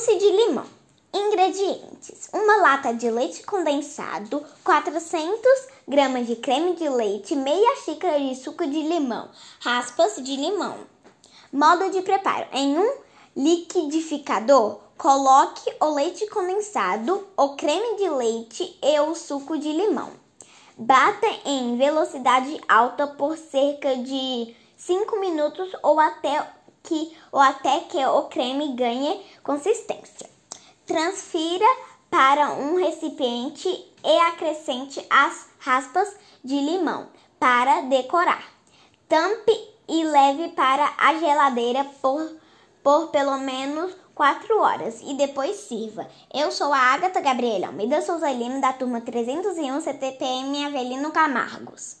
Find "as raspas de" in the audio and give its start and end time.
35.08-36.56